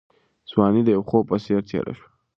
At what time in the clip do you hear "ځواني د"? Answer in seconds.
0.51-0.89